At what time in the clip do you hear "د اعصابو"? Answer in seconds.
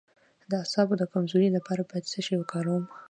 0.49-0.93